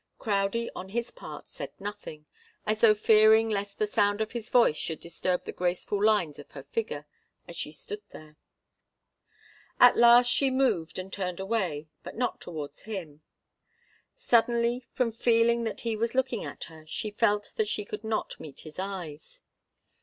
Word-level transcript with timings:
Crowdie, 0.17 0.71
on 0.75 0.89
his 0.89 1.11
part, 1.11 1.47
said 1.47 1.79
nothing, 1.79 2.25
as 2.65 2.81
though 2.81 2.95
fearing 2.95 3.49
lest 3.49 3.77
the 3.77 3.85
sound 3.85 4.19
of 4.19 4.31
his 4.31 4.49
voice 4.49 4.75
should 4.75 4.99
disturb 4.99 5.43
the 5.43 5.51
graceful 5.51 6.03
lines 6.03 6.39
of 6.39 6.49
her 6.53 6.63
figure 6.63 7.05
as 7.47 7.55
she 7.55 7.71
stood 7.71 8.01
there. 8.09 8.35
At 9.79 9.97
last 9.99 10.25
she 10.25 10.49
moved 10.49 10.97
and 10.97 11.13
turned 11.13 11.39
away, 11.39 11.87
but 12.01 12.15
not 12.15 12.41
towards 12.41 12.81
him. 12.89 13.21
Suddenly, 14.17 14.79
from 14.91 15.11
feeling 15.11 15.65
that 15.65 15.81
he 15.81 15.95
was 15.95 16.15
looking 16.15 16.43
at 16.43 16.63
her, 16.63 16.83
she 16.87 17.11
felt 17.11 17.51
that 17.57 17.67
she 17.67 17.85
could 17.85 18.03
not 18.03 18.39
meet 18.39 18.61
his 18.61 18.79
eyes. 18.79 19.43